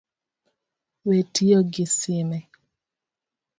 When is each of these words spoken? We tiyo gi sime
We 1.07 1.17
tiyo 1.33 1.59
gi 1.73 1.85
sime 1.97 2.39